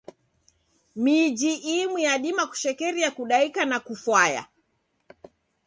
[1.03, 4.43] Miji imu yadima kushekeria kudaika na kufwaya.